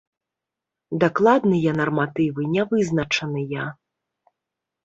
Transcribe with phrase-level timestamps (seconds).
[1.03, 3.69] Дакладныя нарматывы не вызначаныя.